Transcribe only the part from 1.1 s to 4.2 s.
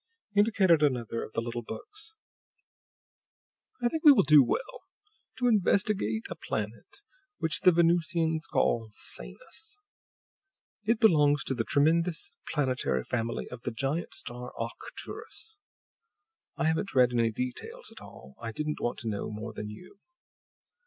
of the little books. "I think we